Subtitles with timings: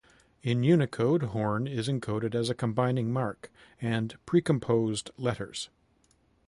[0.41, 5.69] In Unicode, horn is encoded as a combining mark, and precomposed letters.